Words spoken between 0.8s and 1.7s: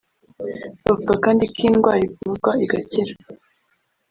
Bavuga kandi ko iyi